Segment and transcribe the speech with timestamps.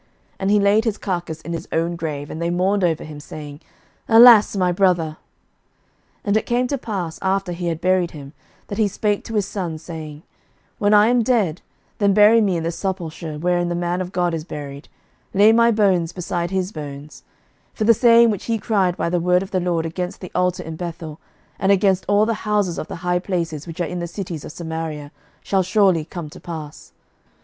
[0.01, 0.09] 11:013:030
[0.39, 3.59] And he laid his carcase in his own grave; and they mourned over him, saying,
[4.09, 5.17] Alas, my brother!
[6.25, 8.33] 11:013:031 And it came to pass, after he had buried him,
[8.65, 10.23] that he spake to his sons, saying,
[10.79, 11.61] When I am dead,
[11.99, 14.89] then bury me in the sepulchre wherein the man of God is buried;
[15.35, 17.21] lay my bones beside his bones:
[17.75, 20.31] 11:013:032 For the saying which he cried by the word of the LORD against the
[20.33, 21.19] altar in Bethel,
[21.59, 24.51] and against all the houses of the high places which are in the cities of
[24.51, 25.11] Samaria,
[25.43, 26.91] shall surely come to pass.